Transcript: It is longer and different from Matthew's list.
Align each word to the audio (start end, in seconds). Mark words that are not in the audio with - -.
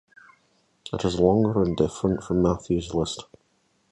It 0.91 1.05
is 1.05 1.19
longer 1.19 1.61
and 1.61 1.77
different 1.77 2.23
from 2.23 2.41
Matthew's 2.41 2.95
list. 2.95 3.25